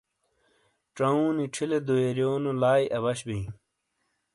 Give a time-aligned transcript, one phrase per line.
[0.95, 3.39] چاؤوں نی چھیلے دھویاریونو لائی ابش ہی۔